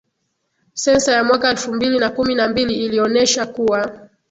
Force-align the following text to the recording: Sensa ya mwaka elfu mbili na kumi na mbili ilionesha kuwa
Sensa 0.73 1.11
ya 1.13 1.23
mwaka 1.23 1.49
elfu 1.49 1.73
mbili 1.73 1.99
na 1.99 2.09
kumi 2.09 2.35
na 2.35 2.47
mbili 2.47 2.73
ilionesha 2.85 3.45
kuwa 3.45 4.09